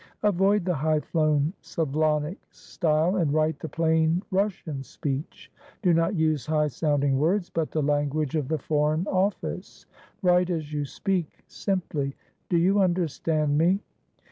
Avoid 0.23 0.65
the 0.65 0.73
highflown 0.73 1.53
Slavonic 1.61 2.39
style, 2.49 3.17
and 3.17 3.31
write 3.31 3.59
the 3.59 3.69
plain 3.69 4.23
Russian 4.31 4.81
speech. 4.81 5.51
Do 5.83 5.93
not 5.93 6.15
use 6.15 6.47
high 6.47 6.69
sounding 6.69 7.19
words, 7.19 7.51
but 7.51 7.69
the 7.69 7.83
language 7.83 8.33
of 8.35 8.47
the 8.47 8.57
Foreign 8.57 9.05
Office. 9.05 9.85
Write 10.23 10.49
as 10.49 10.73
you 10.73 10.85
speak, 10.85 11.43
simply. 11.45 12.15
Do 12.49 12.57
you 12.57 12.79
understand 12.81 13.59
me?" 13.59 13.79